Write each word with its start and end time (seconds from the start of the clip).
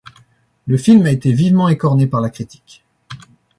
Le 0.65 0.77
film 0.77 1.05
a 1.05 1.11
été 1.11 1.31
vivement 1.31 1.69
écorné 1.69 2.07
par 2.07 2.21
la 2.21 2.31
critique. 2.31 2.83